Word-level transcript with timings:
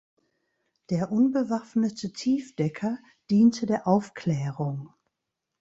Der 0.89 1.11
unbewaffnete 1.11 2.11
Tiefdecker 2.11 2.97
diente 3.29 3.67
der 3.67 3.85
Aufklärung. 3.87 4.89